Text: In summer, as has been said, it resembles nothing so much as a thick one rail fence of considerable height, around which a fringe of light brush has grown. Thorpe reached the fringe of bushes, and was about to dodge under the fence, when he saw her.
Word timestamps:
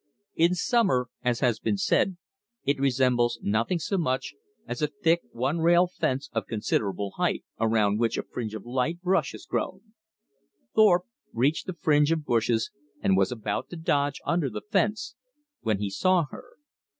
In 0.33 0.55
summer, 0.55 1.09
as 1.23 1.41
has 1.41 1.59
been 1.59 1.77
said, 1.77 2.17
it 2.63 2.79
resembles 2.79 3.37
nothing 3.43 3.77
so 3.77 3.99
much 3.99 4.33
as 4.65 4.81
a 4.81 4.87
thick 4.87 5.21
one 5.31 5.59
rail 5.59 5.85
fence 5.85 6.27
of 6.33 6.47
considerable 6.47 7.11
height, 7.17 7.43
around 7.59 7.99
which 7.99 8.17
a 8.17 8.23
fringe 8.23 8.55
of 8.55 8.65
light 8.65 8.99
brush 9.03 9.33
has 9.33 9.45
grown. 9.45 9.93
Thorpe 10.73 11.05
reached 11.33 11.67
the 11.67 11.73
fringe 11.79 12.11
of 12.11 12.25
bushes, 12.25 12.71
and 13.03 13.15
was 13.15 13.31
about 13.31 13.69
to 13.69 13.75
dodge 13.75 14.19
under 14.25 14.49
the 14.49 14.63
fence, 14.71 15.13
when 15.61 15.77
he 15.77 15.91
saw 15.91 16.25
her. 16.31 16.45